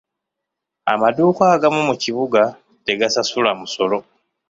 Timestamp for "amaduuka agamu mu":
0.93-1.95